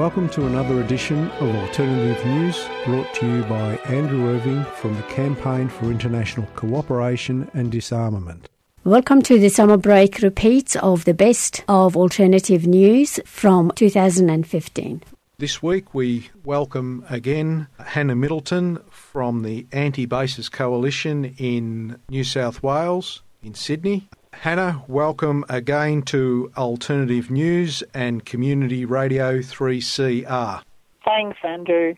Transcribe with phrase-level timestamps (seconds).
[0.00, 5.02] Welcome to another edition of Alternative News brought to you by Andrew Irving from the
[5.02, 8.48] Campaign for International Cooperation and Disarmament.
[8.82, 15.02] Welcome to the summer break repeats of the best of alternative news from 2015.
[15.36, 22.62] This week we welcome again Hannah Middleton from the Anti Bases Coalition in New South
[22.62, 24.08] Wales, in Sydney.
[24.32, 30.62] Hannah, welcome again to Alternative News and Community Radio 3CR.
[31.04, 31.94] Thanks, Andrew.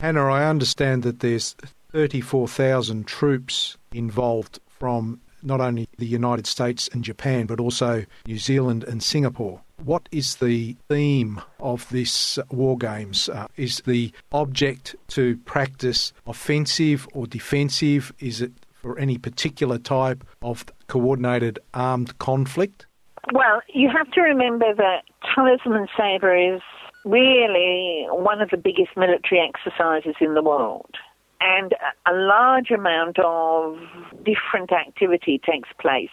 [0.00, 1.54] Hannah, I understand that there's
[1.92, 8.82] 34,000 troops involved from not only the United States and Japan, but also New Zealand
[8.84, 9.60] and Singapore.
[9.84, 13.28] What is the theme of this war games?
[13.28, 18.12] Uh, is the object to practice offensive or defensive?
[18.18, 18.52] Is it
[18.84, 22.86] for any particular type of coordinated armed conflict?
[23.32, 25.04] Well, you have to remember that
[25.34, 26.60] Talisman Sabre is
[27.06, 30.90] really one of the biggest military exercises in the world.
[31.40, 31.72] And
[32.06, 33.78] a large amount of
[34.22, 36.08] different activity takes place.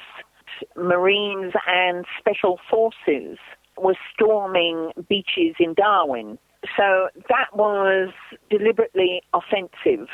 [0.78, 3.38] Marines and special forces
[3.78, 6.38] were storming beaches in Darwin.
[6.78, 8.14] So that was
[8.50, 10.08] deliberately offensive.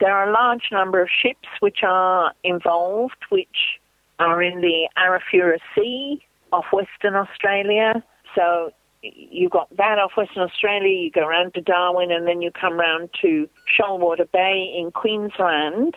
[0.00, 3.80] There are a large number of ships which are involved, which
[4.18, 8.02] are in the Arafura Sea off Western Australia.
[8.34, 12.50] So you've got that off Western Australia, you go around to Darwin, and then you
[12.50, 15.96] come round to Shoalwater Bay in Queensland,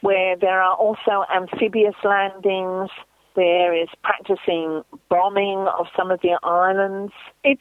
[0.00, 2.90] where there are also amphibious landings.
[3.34, 7.12] There is practicing bombing of some of the islands.
[7.44, 7.60] It's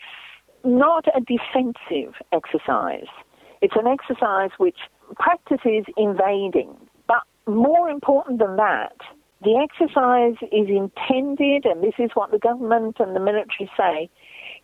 [0.64, 3.08] not a defensive exercise.
[3.62, 4.78] It's an exercise which
[5.16, 6.76] practices invading.
[7.08, 8.96] But more important than that,
[9.44, 14.10] the exercise is intended, and this is what the government and the military say,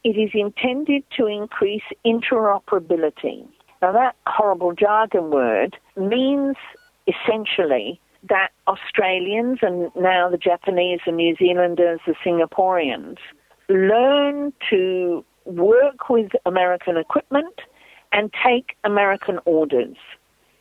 [0.04, 3.48] it is intended to increase interoperability.
[3.82, 6.56] Now, that horrible jargon word means
[7.08, 8.00] essentially
[8.30, 13.18] that Australians and now the Japanese, the New Zealanders, the Singaporeans
[13.70, 17.62] learn to work with American equipment
[18.12, 19.98] and take American orders.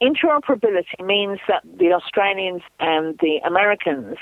[0.02, 4.16] Interoperability means that the Australians and the Americans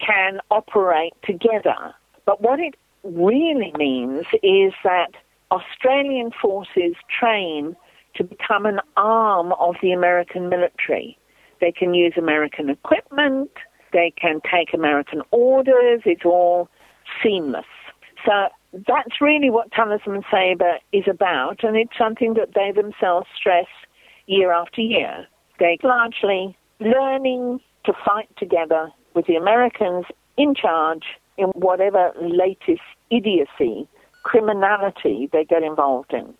[0.00, 1.94] can operate together.
[2.24, 5.10] But what it really means is that
[5.50, 7.76] Australian forces train
[8.14, 11.18] to become an arm of the American military.
[11.60, 13.50] They can use American equipment,
[13.92, 16.70] they can take American orders, it's all
[17.22, 17.66] seamless.
[18.24, 23.66] So that's really what Talisman Sabre is about, and it's something that they themselves stress
[24.28, 25.26] year after year.
[25.58, 30.04] They're largely learning to fight together with the Americans
[30.36, 31.04] in charge
[31.36, 33.88] in whatever latest idiocy,
[34.22, 36.34] criminality they get involved in.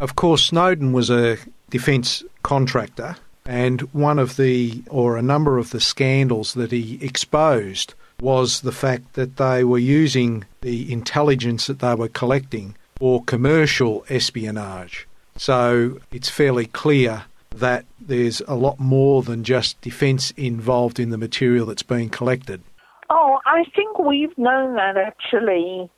[0.00, 1.38] Of course, Snowden was a
[1.70, 7.94] defence contractor, and one of the, or a number of the scandals that he exposed
[8.20, 14.04] was the fact that they were using the intelligence that they were collecting for commercial
[14.08, 15.06] espionage.
[15.36, 21.18] So it's fairly clear that there's a lot more than just defence involved in the
[21.18, 22.62] material that's being collected.
[23.08, 25.90] Oh, I think we've known that actually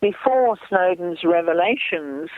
[0.00, 2.28] before Snowden's revelations,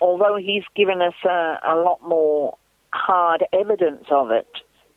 [0.00, 2.56] although he's given us a, a lot more
[2.92, 4.48] hard evidence of it.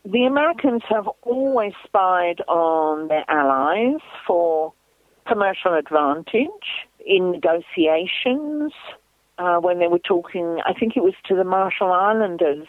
[0.03, 4.73] The Americans have always spied on their allies for
[5.28, 8.73] commercial advantage in negotiations.
[9.41, 12.68] Uh, when they were talking, I think it was to the Marshall Islanders,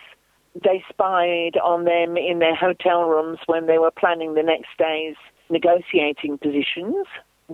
[0.55, 5.17] they spied on them in their hotel rooms when they were planning the next day's
[5.51, 7.05] negotiating positions.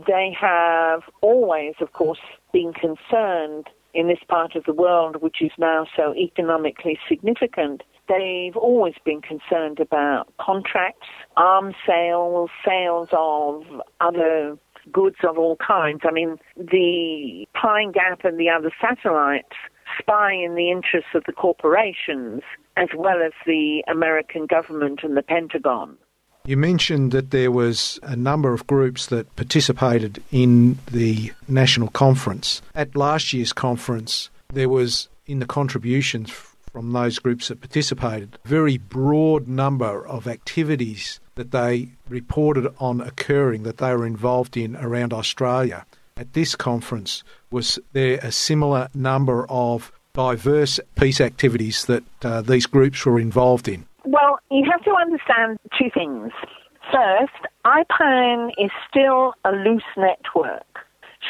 [0.06, 2.20] They have always, of course,
[2.52, 7.82] been concerned in this part of the world, which is now so economically significant.
[8.08, 13.64] They've always been concerned about contracts, arms sales, sales of
[14.00, 14.56] other
[14.92, 16.00] goods of all kinds.
[16.04, 19.56] I mean, the Pine Gap and the other satellites
[19.98, 22.42] spy in the interests of the corporations
[22.76, 25.96] as well as the American government and the Pentagon.
[26.44, 32.62] You mentioned that there was a number of groups that participated in the national conference.
[32.74, 36.30] At last year's conference, there was in the contributions
[36.72, 43.00] from those groups that participated, a very broad number of activities that they reported on
[43.00, 45.86] occurring that they were involved in around Australia.
[46.16, 52.66] At this conference, was there a similar number of diverse peace activities that uh, these
[52.66, 53.86] groups were involved in?
[54.04, 56.32] Well, you have to understand two things.
[56.90, 60.66] First, IPAN is still a loose network,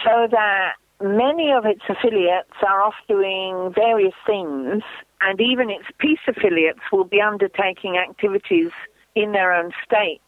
[0.03, 0.73] so that
[1.03, 4.83] many of its affiliates are off doing various things,
[5.21, 8.71] and even its peace affiliates will be undertaking activities
[9.19, 10.23] in their own states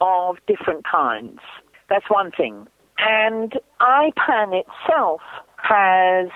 [0.00, 1.40] of different kinds.
[1.88, 2.66] That's one thing.
[2.98, 5.22] And IPAN itself
[5.56, 6.28] has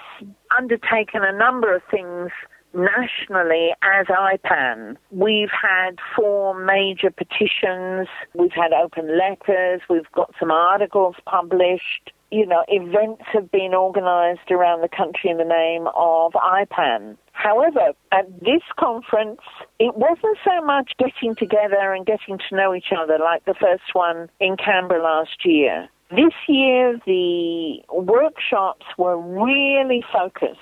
[0.56, 2.30] undertaken a number of things
[2.74, 4.96] nationally as IPAN.
[5.10, 12.12] We've had four major petitions, we've had open letters, we've got some articles published.
[12.30, 17.16] You know, events have been organised around the country in the name of IPAN.
[17.32, 19.40] However, at this conference,
[19.78, 23.94] it wasn't so much getting together and getting to know each other like the first
[23.94, 25.88] one in Canberra last year.
[26.10, 30.58] This year, the workshops were really focused.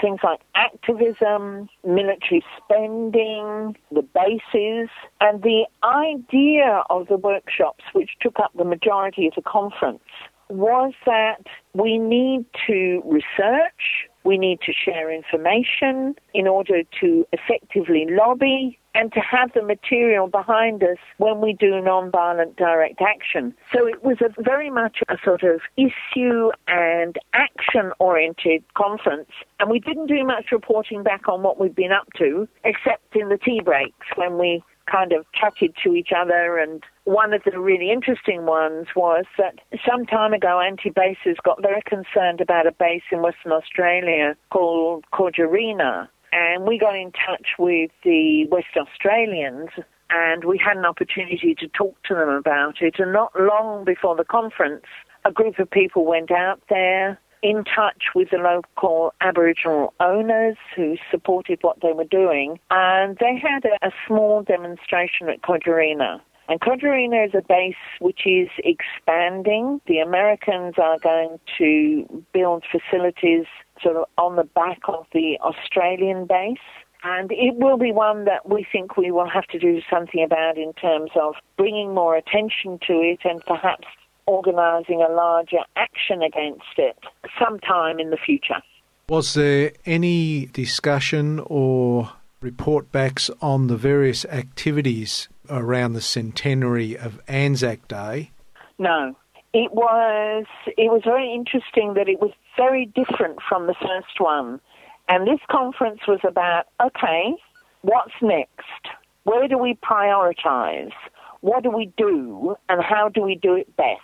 [0.00, 4.88] Things like activism, military spending, the bases,
[5.20, 10.02] and the idea of the workshops, which took up the majority of the conference,
[10.48, 18.06] was that we need to research, we need to share information in order to effectively
[18.08, 23.54] lobby and to have the material behind us when we do non-violent direct action.
[23.72, 29.30] So it was a very much a sort of issue and action oriented conference
[29.60, 33.28] and we didn't do much reporting back on what we'd been up to except in
[33.28, 36.58] the tea breaks when we kind of chatted to each other.
[36.58, 41.60] And one of the really interesting ones was that some time ago, anti bases got
[41.60, 46.08] very concerned about a base in Western Australia called Kojarena.
[46.32, 49.70] And we got in touch with the West Australians
[50.10, 52.94] and we had an opportunity to talk to them about it.
[52.98, 54.84] And not long before the conference,
[55.24, 60.96] a group of people went out there in touch with the local Aboriginal owners who
[61.10, 66.20] supported what they were doing, and they had a, a small demonstration at Kojarena.
[66.50, 69.80] And Kojarena is a base which is expanding.
[69.86, 73.46] The Americans are going to build facilities
[73.80, 76.58] sort of on the back of the Australian base.
[77.04, 80.58] And it will be one that we think we will have to do something about
[80.58, 83.86] in terms of bringing more attention to it and perhaps
[84.26, 86.98] organising a larger action against it
[87.38, 88.60] sometime in the future.
[89.08, 92.10] Was there any discussion or
[92.40, 98.30] report backs on the various activities around the centenary of Anzac Day?
[98.78, 99.16] No.
[99.52, 104.60] It was it was very interesting that it was very different from the first one.
[105.08, 107.34] And this conference was about okay,
[107.82, 108.88] what's next?
[109.24, 110.92] Where do we prioritize?
[111.40, 114.00] What do we do and how do we do it best?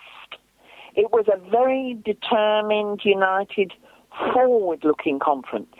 [0.95, 3.71] It was a very determined, united,
[4.33, 5.75] forward looking conference.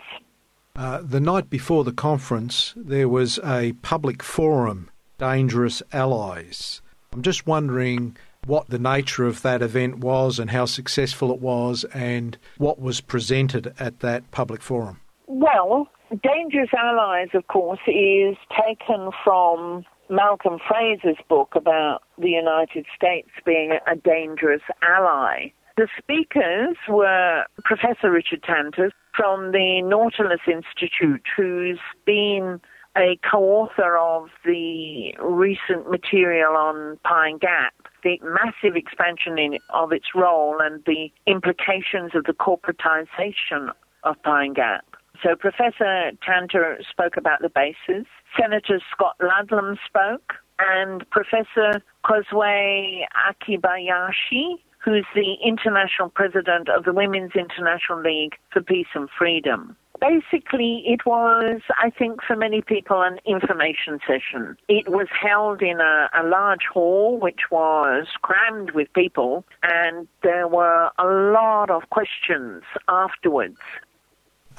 [0.76, 4.88] Uh, the night before the conference, there was a public forum,
[5.18, 6.80] Dangerous Allies.
[7.12, 8.16] I'm just wondering
[8.46, 13.00] what the nature of that event was and how successful it was and what was
[13.00, 15.00] presented at that public forum.
[15.26, 15.88] Well,
[16.22, 18.36] Dangerous Allies, of course, is
[18.66, 25.48] taken from Malcolm Fraser's book about the United States being a dangerous ally.
[25.76, 32.60] The speakers were Professor Richard Tanter from the Nautilus Institute, who's been
[32.98, 40.06] a co-author of the recent material on Pine Gap, the massive expansion in, of its
[40.14, 43.70] role and the implications of the corporatization
[44.04, 44.84] of Pine Gap.
[45.22, 48.06] So Professor Tanter spoke about the bases.
[48.38, 57.32] Senator Scott Ludlam spoke, and Professor Kozue Akibayashi, who's the international president of the Women's
[57.34, 59.76] International League for Peace and Freedom.
[60.00, 64.56] Basically, it was, I think, for many people, an information session.
[64.68, 70.48] It was held in a, a large hall, which was crammed with people, and there
[70.48, 73.58] were a lot of questions afterwards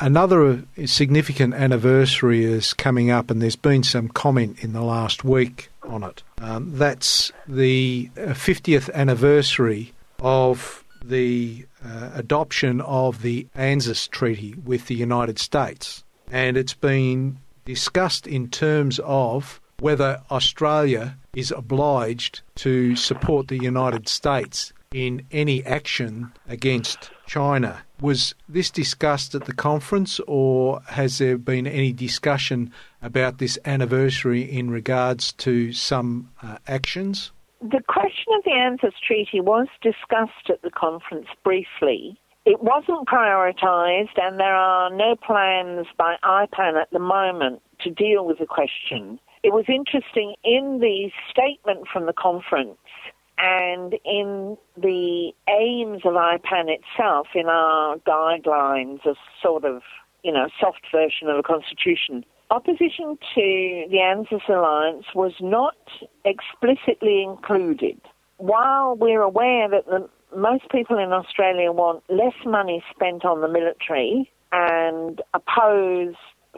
[0.01, 5.69] Another significant anniversary is coming up, and there's been some comment in the last week
[5.83, 6.23] on it.
[6.37, 14.95] Um, that's the 50th anniversary of the uh, adoption of the ANZUS Treaty with the
[14.95, 16.03] United States.
[16.31, 24.07] And it's been discussed in terms of whether Australia is obliged to support the United
[24.07, 31.37] States in any action against China Was this discussed at the conference, or has there
[31.37, 37.31] been any discussion about this anniversary in regards to some uh, actions?
[37.61, 42.17] The question of the ANZUS Treaty was discussed at the conference briefly.
[42.45, 48.25] It wasn't prioritised, and there are no plans by IPAN at the moment to deal
[48.25, 49.19] with the question.
[49.43, 52.77] It was interesting in the statement from the conference
[53.37, 59.81] and in the aims of IPAN itself, in our guidelines, a sort of,
[60.23, 65.77] you know, soft version of a constitution, opposition to the ANZUS alliance was not
[66.25, 67.99] explicitly included.
[68.37, 73.47] While we're aware that the, most people in Australia want less money spent on the
[73.47, 76.15] military and oppose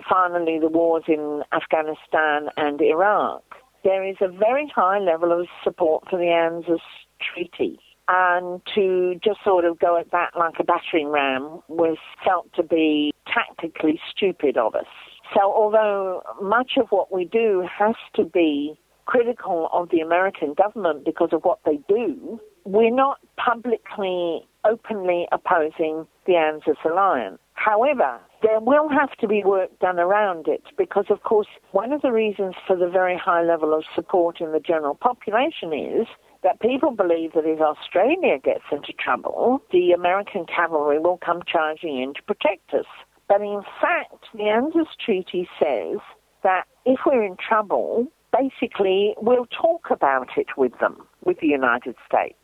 [0.10, 3.44] finally the wars in Afghanistan and Iraq,
[3.84, 6.82] there is a very high level of support for the ANZUS
[7.20, 7.80] treaty.
[8.08, 12.64] And to just sort of go at that like a battering ram was felt to
[12.64, 14.86] be tactically stupid of us.
[15.34, 21.06] So although much of what we do has to be critical of the American government
[21.06, 27.40] because of what they do, we're not publicly, openly opposing the ANZUS alliance.
[27.54, 32.02] However, there will have to be work done around it because, of course, one of
[32.02, 36.08] the reasons for the very high level of support in the general population is
[36.44, 42.02] that people believe that if Australia gets into trouble, the American cavalry will come charging
[42.02, 42.86] in to protect us.
[43.32, 46.00] But in fact, the ANZUS Treaty says
[46.44, 48.08] that if we're in trouble,
[48.38, 52.36] basically we'll talk about it with them, with the United States,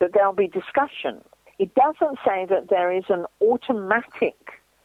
[0.00, 1.22] that there'll be discussion.
[1.60, 4.34] It doesn't say that there is an automatic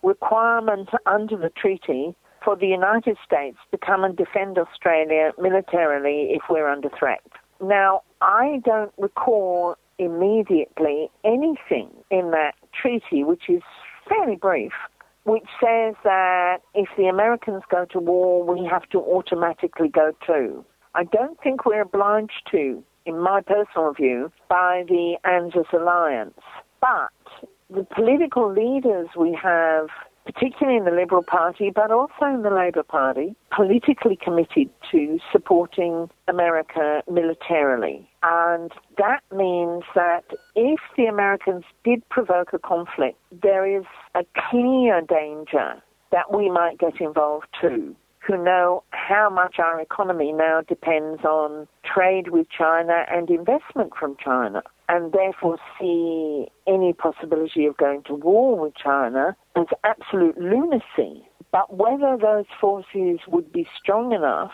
[0.03, 2.13] requirement under the treaty
[2.45, 7.25] for the United States to come and defend Australia militarily if we're under threat.
[7.59, 13.63] Now, I don't recall immediately anything in that treaty, which is
[14.07, 14.73] fairly brief,
[15.29, 20.65] which says that if the Americans go to war, we have to automatically go too.
[20.95, 26.39] I don't think we're obliged to, in my personal view, by the ANZUS alliance.
[26.81, 27.11] But
[27.69, 29.89] the political leaders we have,
[30.33, 36.09] particularly in the Liberal Party, but also in the Labor Party, politically committed to supporting
[36.27, 38.07] America militarily.
[38.21, 45.01] And that means that if the Americans did provoke a conflict, there is a clear
[45.01, 45.81] danger
[46.11, 47.95] that we might get involved too
[48.27, 54.15] who know how much our economy now depends on trade with China and investment from
[54.23, 61.23] China, and therefore see any possibility of going to war with China as absolute lunacy.
[61.51, 64.51] But whether those forces would be strong enough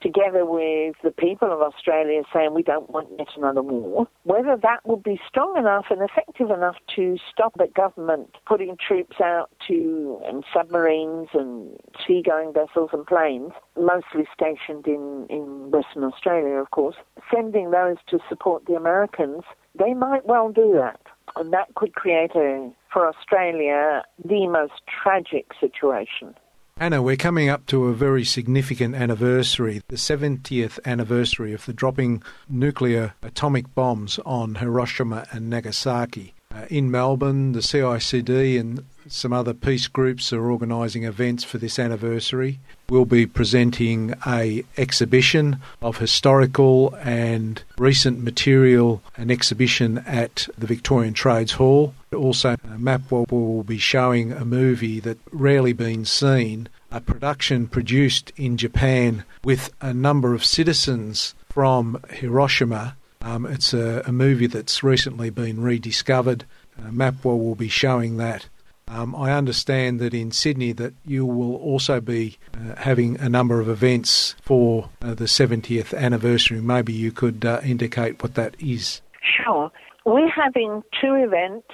[0.00, 4.80] together with the people of Australia saying we don't want yet another war, whether that
[4.84, 10.20] would be strong enough and effective enough to stop the government putting troops out to
[10.24, 11.76] and submarines and
[12.06, 16.96] seagoing vessels and planes, mostly stationed in, in Western Australia, of course,
[17.34, 19.42] sending those to support the Americans,
[19.78, 21.00] they might well do that.
[21.36, 26.34] And that could create a, for Australia, the most tragic situation.
[26.78, 32.22] Hannah, we're coming up to a very significant anniversary, the 70th anniversary of the dropping
[32.48, 36.34] nuclear atomic bombs on Hiroshima and Nagasaki.
[36.54, 41.78] Uh, in Melbourne, the CICD and some other peace groups are organising events for this
[41.80, 42.60] anniversary.
[42.90, 51.12] We'll be presenting a exhibition of historical and recent material, an exhibition at the Victorian
[51.12, 51.92] Trades Hall.
[52.16, 58.56] Also, MAPWA will be showing a movie that rarely been seen, a production produced in
[58.56, 62.96] Japan with a number of citizens from Hiroshima.
[63.20, 66.46] Um, it's a, a, movie that's recently been rediscovered.
[66.78, 68.48] Uh, will be showing that.
[68.90, 73.60] Um, I understand that in Sydney that you will also be uh, having a number
[73.60, 76.60] of events for uh, the 70th anniversary.
[76.60, 79.02] Maybe you could uh, indicate what that is.
[79.20, 79.70] Sure.
[80.04, 81.68] We're having two events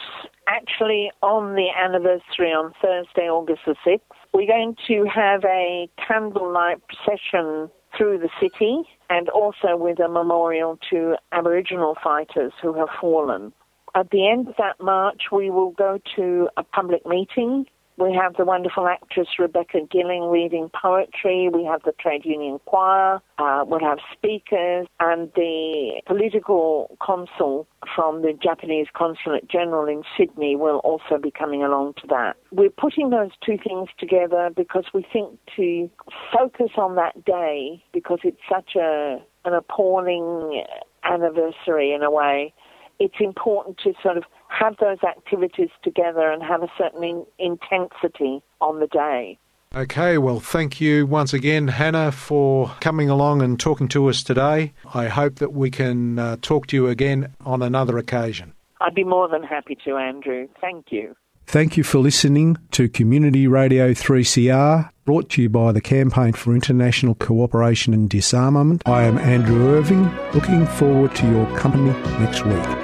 [0.48, 4.00] actually on the anniversary on Thursday, August the 6th.
[4.32, 10.78] We're going to have a candlelight procession through the city and also with a memorial
[10.90, 13.52] to Aboriginal fighters who have fallen.
[13.94, 18.34] At the end of that march, we will go to a public meeting we have
[18.36, 21.48] the wonderful actress Rebecca Gilling reading poetry.
[21.52, 23.20] We have the trade union choir.
[23.38, 30.56] Uh, we'll have speakers and the political consul from the Japanese Consulate General in Sydney
[30.56, 32.34] will also be coming along to that.
[32.50, 35.88] We're putting those two things together because we think to
[36.36, 40.64] focus on that day because it's such a an appalling
[41.04, 42.54] anniversary in a way
[42.98, 48.42] it's important to sort of have those activities together and have a certain in- intensity
[48.60, 49.38] on the day.
[49.74, 54.72] Okay, well, thank you once again, Hannah, for coming along and talking to us today.
[54.94, 58.52] I hope that we can uh, talk to you again on another occasion.
[58.80, 60.46] I'd be more than happy to, Andrew.
[60.60, 61.16] Thank you.
[61.46, 66.54] Thank you for listening to Community Radio 3CR, brought to you by the Campaign for
[66.54, 68.82] International Cooperation and Disarmament.
[68.86, 72.83] I am Andrew Irving, looking forward to your company next week.